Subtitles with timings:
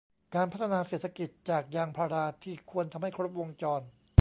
[0.35, 3.81] การพัฒนาเศรษฐกิจจากยางพาราที่ควรทำให้ครบวงจร